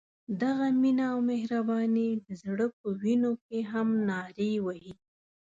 [0.41, 4.93] دغه مینه او مهرباني د زړه په وینو کې هم نارې وهي.